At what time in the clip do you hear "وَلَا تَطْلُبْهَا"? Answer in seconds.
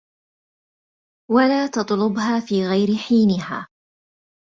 1.31-2.39